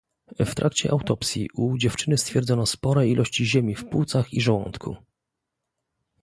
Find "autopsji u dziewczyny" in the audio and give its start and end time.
0.91-2.17